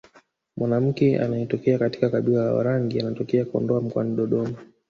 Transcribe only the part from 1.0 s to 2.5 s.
anayetokea katika kabila